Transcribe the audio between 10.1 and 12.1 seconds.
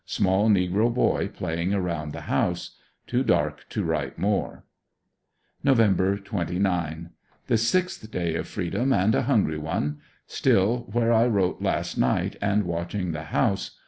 Still where I wrote last